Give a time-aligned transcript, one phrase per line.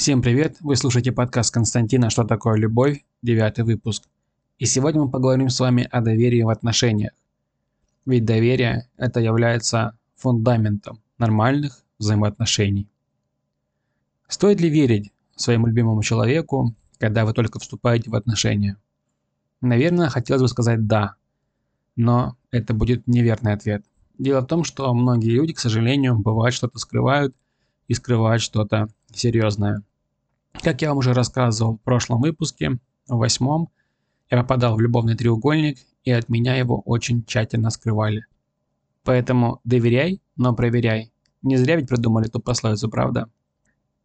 [0.00, 0.56] Всем привет!
[0.60, 4.04] Вы слушаете подкаст Константина «Что такое любовь?» Девятый выпуск.
[4.58, 7.12] И сегодня мы поговорим с вами о доверии в отношениях.
[8.06, 12.88] Ведь доверие– это является фундаментом нормальных взаимоотношений.
[14.26, 18.78] Стоит ли верить своему любимому человеку, когда вы только вступаете в отношения?
[19.60, 21.16] Наверное, хотелось бы сказать «да»,
[21.94, 23.84] но это будет неверный ответ.
[24.16, 27.36] Дело в том, что многие люди, к сожалению, бывает что-то скрывают
[27.86, 29.82] и скрывают что-то серьезное.
[30.52, 32.78] Как я вам уже рассказывал в прошлом выпуске,
[33.08, 33.70] в восьмом,
[34.30, 38.26] я попадал в любовный треугольник, и от меня его очень тщательно скрывали.
[39.04, 41.12] Поэтому доверяй, но проверяй.
[41.42, 43.30] Не зря ведь придумали ту пословицу, правда?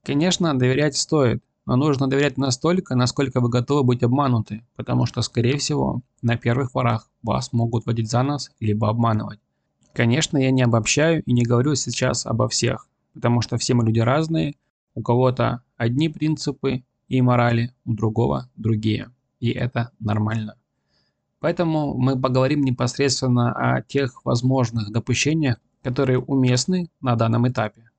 [0.04, 5.58] Конечно, доверять стоит, но нужно доверять настолько, насколько вы готовы быть обмануты, потому что, скорее
[5.58, 9.40] всего, на первых порах вас могут водить за нос, либо обманывать.
[9.94, 14.00] Конечно, я не обобщаю и не говорю сейчас обо всех, потому что все мы люди
[14.00, 14.56] разные,
[14.94, 20.56] у кого-то одни принципы и морали, у другого другие, и это нормально.
[21.40, 27.92] Поэтому мы поговорим непосредственно о тех возможных допущениях, которые уместны на данном этапе.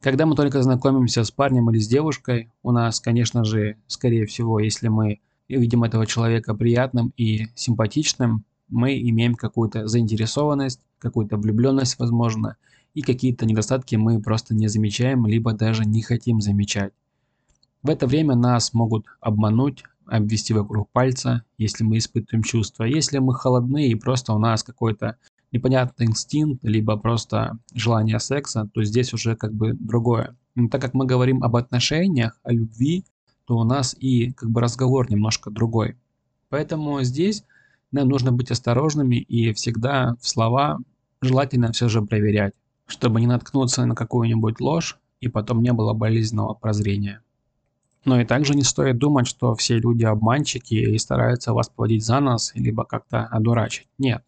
[0.00, 4.60] Когда мы только знакомимся с парнем или с девушкой, у нас, конечно же, скорее всего,
[4.60, 12.56] если мы видим этого человека приятным и симпатичным, мы имеем какую-то заинтересованность, какую-то влюбленность, возможно,
[12.94, 16.92] и какие-то недостатки мы просто не замечаем, либо даже не хотим замечать.
[17.86, 22.82] В это время нас могут обмануть, обвести вокруг пальца, если мы испытываем чувства.
[22.82, 25.18] Если мы холодны и просто у нас какой-то
[25.52, 30.34] непонятный инстинкт, либо просто желание секса, то здесь уже как бы другое.
[30.56, 33.04] Но так как мы говорим об отношениях, о любви,
[33.44, 35.96] то у нас и как бы разговор немножко другой.
[36.48, 37.44] Поэтому здесь
[37.92, 40.80] нам нужно быть осторожными и всегда в слова
[41.22, 42.52] желательно все же проверять,
[42.88, 47.22] чтобы не наткнуться на какую-нибудь ложь и потом не было болезненного прозрения.
[48.06, 52.20] Но и также не стоит думать, что все люди обманщики и стараются вас поводить за
[52.20, 53.88] нос, либо как-то одурачить.
[53.98, 54.22] Нет.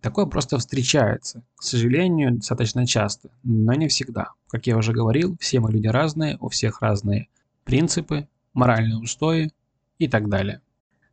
[0.00, 4.32] Такое просто встречается, к сожалению, достаточно часто, но не всегда.
[4.48, 7.28] Как я уже говорил, все мы люди разные, у всех разные
[7.64, 9.52] принципы, моральные устои
[9.98, 10.60] и так далее.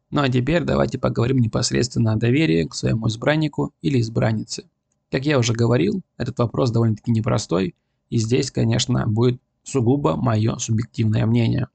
[0.09, 4.66] Ну а теперь давайте поговорим непосредственно о доверии к своему избраннику или избраннице.
[5.12, 7.75] Как я уже говорил, этот вопрос довольно-таки непростой,
[8.09, 11.68] и здесь, конечно, будет сугубо мое субъективное мнение.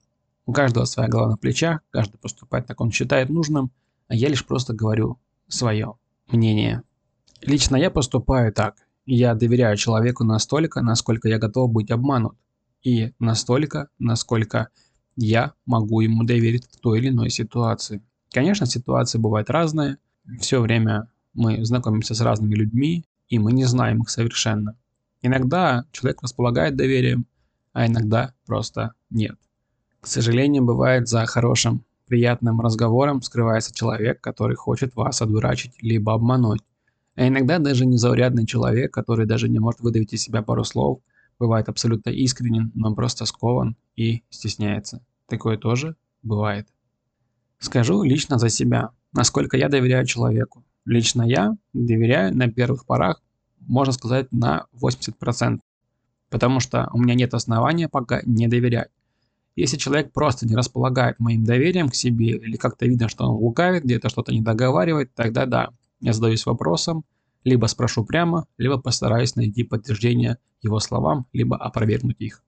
[0.48, 3.70] У каждого своя голова на плечах, каждый поступает так, он считает нужным,
[4.06, 5.97] а я лишь просто говорю свое
[6.32, 6.84] мнение.
[7.42, 8.76] Лично я поступаю так.
[9.04, 12.34] Я доверяю человеку настолько, насколько я готов быть обманут.
[12.82, 14.70] И настолько, насколько
[15.16, 18.03] я могу ему доверить в той или иной ситуации.
[18.31, 19.98] Конечно, ситуации бывают разные.
[20.41, 24.78] Все время мы знакомимся с разными людьми, и мы не знаем их совершенно.
[25.20, 27.26] Иногда человек располагает доверием,
[27.75, 29.37] а иногда просто нет.
[30.00, 36.62] К сожалению, бывает за хорошим, приятным разговором скрывается человек, который хочет вас одурачить либо обмануть.
[37.14, 41.00] А иногда даже незаурядный человек, который даже не может выдавить из себя пару слов,
[41.38, 45.04] бывает абсолютно искренен, но просто скован и стесняется.
[45.26, 46.69] Такое тоже бывает.
[47.58, 50.64] Скажу лично за себя, насколько я доверяю человеку.
[50.84, 53.20] Лично я доверяю на первых порах,
[53.60, 55.58] можно сказать, на 80%.
[56.31, 58.91] Потому что у меня нет основания пока не доверять.
[59.58, 63.82] Если человек просто не располагает моим доверием к себе или как-то видно, что он лукавит,
[63.82, 67.04] где-то что-то не договаривает, тогда да, я задаюсь вопросом,
[67.42, 72.44] либо спрошу прямо, либо постараюсь найти подтверждение его словам, либо опровергнуть их.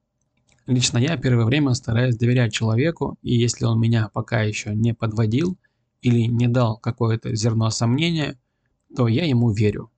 [0.66, 5.58] Лично я первое время стараюсь доверять человеку, и если он меня пока еще не подводил
[6.02, 8.38] или не дал какое-то зерно сомнения,
[8.94, 9.90] то я ему верю.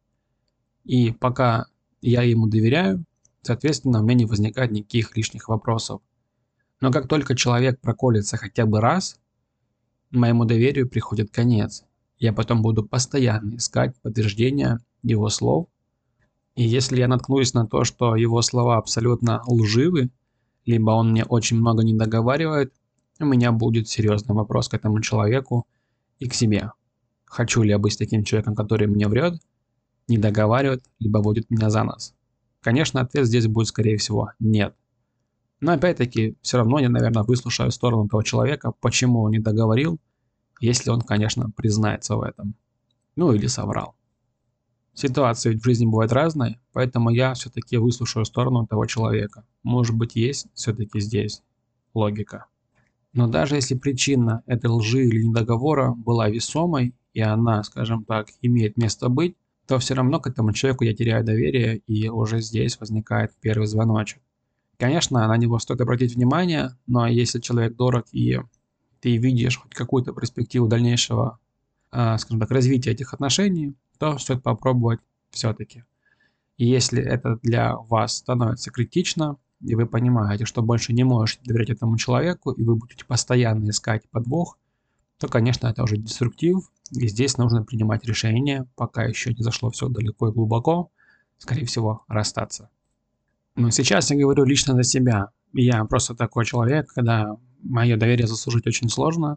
[0.85, 1.67] И пока
[2.01, 3.05] я ему доверяю,
[3.43, 6.01] соответственно, у меня не возникает никаких лишних вопросов.
[6.83, 9.21] Но как только человек проколется хотя бы раз,
[10.11, 11.85] моему доверию приходит конец.
[12.19, 15.69] Я потом буду постоянно искать подтверждения его слов.
[16.57, 20.11] И если я наткнусь на то, что его слова абсолютно лживы,
[20.67, 22.75] либо он мне очень много не договаривает,
[23.21, 25.69] у меня будет серьезный вопрос к этому человеку
[26.19, 26.73] и к себе.
[27.27, 29.41] Хочу ли я быть таким человеком, который мне врет,
[30.09, 32.13] не договаривает, либо водит меня за нос?
[32.61, 34.75] Конечно, ответ здесь будет, скорее всего, нет.
[35.63, 40.01] Но опять-таки, все равно я, наверное, выслушаю сторону того человека, почему он не договорил,
[40.61, 42.57] если он, конечно, признается в этом.
[43.15, 43.95] Ну или соврал.
[44.93, 49.47] Ситуации в жизни бывают разные, поэтому я все-таки выслушаю сторону того человека.
[49.63, 51.45] Может быть, есть все-таки здесь
[51.95, 52.47] логика.
[53.13, 58.77] Но даже если причина этой лжи или недоговора была весомой, и она, скажем так, имеет
[58.77, 59.37] место быть,
[59.69, 64.21] то все равно к этому человеку я теряю доверие, и уже здесь возникает первый звоночек.
[64.83, 68.41] Конечно, на него стоит обратить внимание, но если человек дорог и
[68.99, 71.39] ты видишь хоть какую-то перспективу дальнейшего,
[71.93, 74.99] э, скажем так, развития этих отношений, то стоит попробовать
[75.31, 75.85] все-таки.
[76.57, 81.71] И если это для вас становится критично, и вы понимаете, что больше не можете доверять
[81.71, 84.59] этому человеку, и вы будете постоянно искать подвох,
[85.19, 89.89] то, конечно, это уже деструктив, и здесь нужно принимать решение, пока еще не зашло все
[89.89, 90.91] далеко и глубоко,
[91.39, 92.69] скорее всего, расстаться.
[93.55, 95.29] Но сейчас я говорю лично за себя.
[95.53, 99.37] Я просто такой человек, когда мое доверие заслужить очень сложно,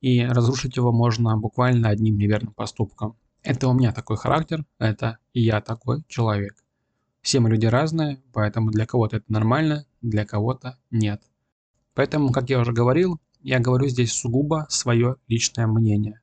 [0.00, 3.16] и разрушить его можно буквально одним неверным поступком.
[3.42, 6.64] Это у меня такой характер, это я такой человек.
[7.20, 11.22] Все мы люди разные, поэтому для кого-то это нормально, для кого-то нет.
[11.94, 16.20] Поэтому, как я уже говорил, я говорю здесь сугубо свое личное мнение.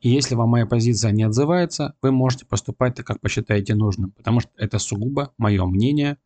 [0.00, 4.40] И если вам моя позиция не отзывается, вы можете поступать так, как посчитаете нужным, потому
[4.40, 6.16] что это сугубо мое мнение,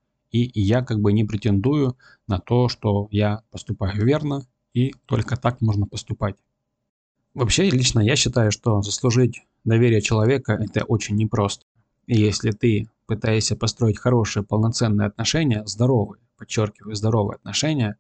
[0.42, 1.96] и я как бы не претендую
[2.26, 6.34] на то, что я поступаю верно, и только так можно поступать.
[7.34, 11.66] Вообще, лично я считаю, что заслужить доверие человека– это очень непросто.
[12.06, 17.96] И если ты пытаешься построить хорошие, полноценные отношения, здоровые, подчеркиваю, здоровые отношения,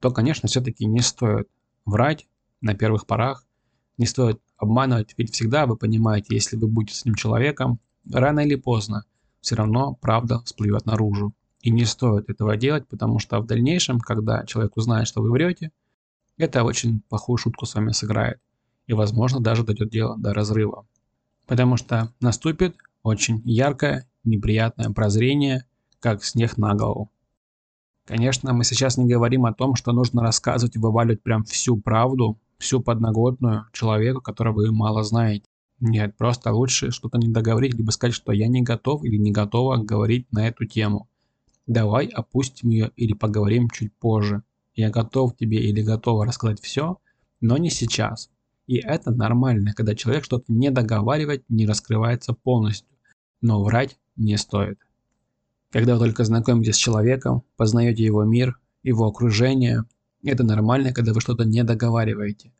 [0.00, 1.48] то, конечно, все-таки не стоит
[1.84, 2.26] врать
[2.62, 3.44] на первых порах,
[3.98, 7.80] не стоит обманывать, ведь всегда вы понимаете, если вы будете с этим человеком,
[8.10, 9.04] рано или поздно
[9.42, 11.34] все равно правда всплывет наружу.
[11.60, 15.72] И не стоит этого делать, потому что в дальнейшем, когда человек узнает, что вы врете,
[16.36, 18.40] это очень плохую шутку с вами сыграет
[18.86, 20.86] и, возможно, даже дойдет дело до разрыва.
[21.46, 25.64] Потому что наступит очень яркое, неприятное прозрение,
[26.00, 27.10] как снег на голову.
[28.04, 32.38] Конечно, мы сейчас не говорим о том, что нужно рассказывать и вываливать прям всю правду,
[32.58, 35.46] всю подноготную человеку, которого вы мало знаете.
[35.80, 39.76] Нет, просто лучше что-то не договорить, либо сказать, что я не готов или не готова
[39.78, 41.08] говорить на эту тему.
[41.66, 44.42] Давай опустим ее или поговорим чуть позже.
[44.74, 46.98] Я готов тебе или готова рассказать все,
[47.40, 48.30] но не сейчас.
[48.66, 52.88] И это нормально, когда человек что-то не договаривает, не раскрывается полностью.
[53.40, 54.78] Но врать не стоит.
[55.70, 59.84] Когда вы только знакомитесь с человеком, познаете его мир, его окружение,
[60.22, 62.52] это нормально, когда вы что-то не договариваете.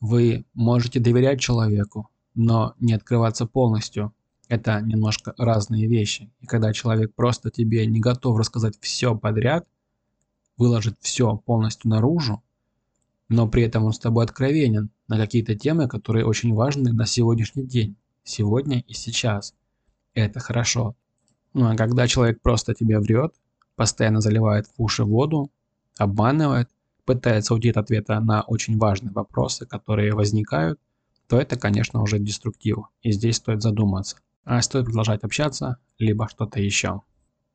[0.00, 4.12] Вы можете доверять человеку, но не открываться полностью.
[4.52, 6.30] Это немножко разные вещи.
[6.42, 9.66] И когда человек просто тебе не готов рассказать все подряд,
[10.58, 12.42] выложить все полностью наружу,
[13.30, 17.64] но при этом он с тобой откровенен на какие-то темы, которые очень важны на сегодняшний
[17.64, 19.54] день, сегодня и сейчас.
[20.12, 20.96] Это хорошо.
[21.54, 23.34] Ну а когда человек просто тебе врет,
[23.74, 25.50] постоянно заливает в уши воду,
[25.96, 26.68] обманывает,
[27.06, 30.78] пытается уйти от ответа на очень важные вопросы, которые возникают,
[31.26, 32.80] то это, конечно, уже деструктив.
[33.00, 34.18] И здесь стоит задуматься.
[34.44, 37.02] А стоит продолжать общаться, либо что-то еще.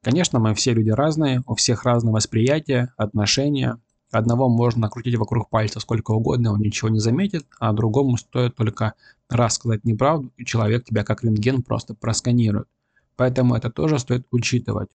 [0.02, 3.80] Конечно, мы все люди разные, у всех разное восприятие, отношения,
[4.12, 8.94] Одного можно крутить вокруг пальца сколько угодно, он ничего не заметит, а другому стоит только
[9.30, 12.68] раз сказать неправду, и человек тебя как рентген просто просканирует.
[13.18, 14.90] Поэтому это тоже стоит учитывать.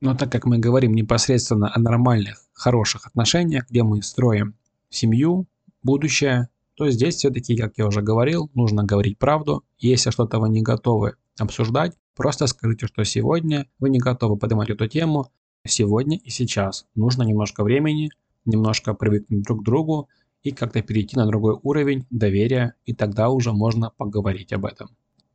[0.00, 4.54] Но так как мы говорим непосредственно о нормальных, хороших отношениях, где мы строим
[4.88, 5.46] семью,
[5.82, 9.64] будущее, то здесь все-таки, как я уже говорил, нужно говорить правду.
[9.78, 14.86] Если что-то вы не готовы обсуждать, просто скажите, что сегодня вы не готовы поднимать эту
[14.86, 15.30] тему,
[15.66, 16.86] сегодня и сейчас.
[16.94, 18.10] Нужно немножко времени,
[18.44, 20.08] немножко привыкнуть друг к другу
[20.42, 24.90] и как-то перейти на другой уровень доверия, и тогда уже можно поговорить об этом.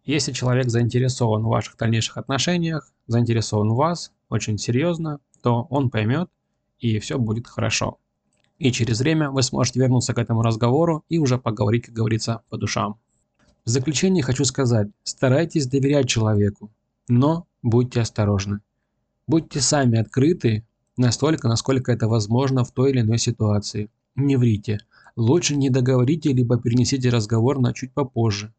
[0.06, 6.30] Если человек заинтересован в ваших дальнейших отношениях, заинтересован в вас очень серьезно, то он поймет
[6.80, 7.98] и все будет хорошо.
[8.58, 12.58] И через время вы сможете вернуться к этому разговору и уже поговорить, как говорится, по
[12.58, 13.00] душам.
[13.70, 16.72] В заключение хочу сказать, старайтесь доверять человеку,
[17.08, 18.62] но будьте осторожны.
[19.28, 20.66] Будьте сами открыты
[20.98, 23.92] Настолько, насколько это возможно в той или иной ситуации.
[24.16, 24.80] Не врите.
[25.16, 28.52] Лучше не договорите, либо перенесите разговор на чуть попозже.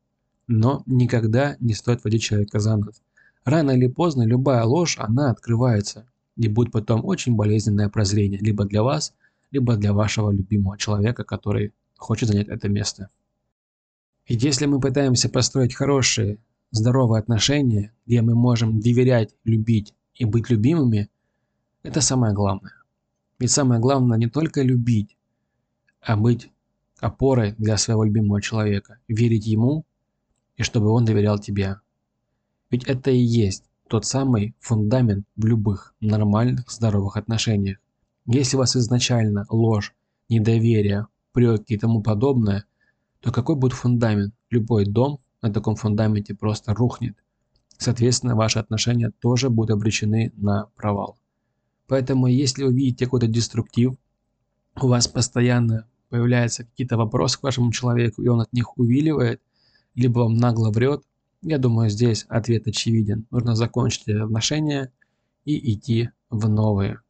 [0.47, 3.02] Но никогда не стоит водить человека за нос.
[3.45, 6.07] Рано или поздно любая ложь, она открывается.
[6.37, 9.12] И будет потом очень болезненное прозрение, либо для вас,
[9.50, 13.11] либо для вашего любимого человека, который хочет занять это место.
[14.30, 16.38] И если мы пытаемся построить хорошие,
[16.70, 21.10] здоровые отношения, где мы можем доверять, любить и быть любимыми–
[21.82, 22.75] это самое главное.
[23.40, 25.16] Ведь самое главное не только любить,
[26.00, 26.49] а быть
[27.00, 29.84] опорой для своего любимого человека, верить ему
[30.56, 31.80] и чтобы он доверял тебе.
[32.70, 37.78] Ведь это и есть тот самый фундамент в любых нормальных здоровых отношениях.
[38.26, 39.92] Если у вас изначально ложь,
[40.28, 42.64] недоверие, преки и тому подобное,
[43.21, 44.35] то какой будет фундамент?
[44.50, 47.17] Любой дом на таком фундаменте просто рухнет.
[47.79, 51.19] Соответственно, ваши отношения тоже будут обречены на провал.
[51.87, 53.95] Поэтому если вы видите какой-то деструктив,
[54.81, 59.41] у вас постоянно появляются какие-то вопросы к вашему человеку, и он от них увиливает,
[59.95, 61.03] либо вам нагло врет,
[61.43, 63.27] я думаю, здесь ответ очевиден.
[63.31, 64.93] Нужно закончить отношения
[65.45, 67.00] и идти в новые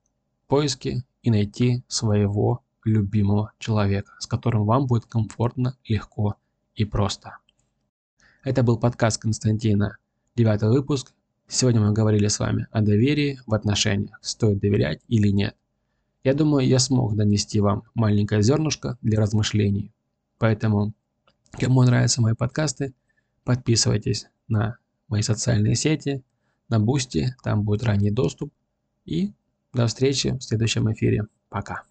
[0.47, 6.37] поиски и найти своего любимого человека, с которым вам будет комфортно, легко
[6.75, 7.39] и просто.
[8.45, 9.97] Это был подкаст Константина,
[10.35, 11.13] девятый выпуск.
[11.49, 15.57] Сегодня мы говорили с вами о доверии в отношениях, стоит доверять или нет.
[16.23, 19.91] Я думаю, я смог донести вам маленькое зернышко для размышлений.
[20.39, 20.93] Поэтому,
[21.53, 22.95] кому нравятся мои подкасты,
[23.45, 24.77] подписывайтесь на
[25.09, 26.23] мои социальные сети,
[26.69, 28.53] на Бусти, там будет ранний доступ.
[29.05, 29.33] И
[29.73, 31.27] до встречи в следующем эфире.
[31.49, 31.90] Пока.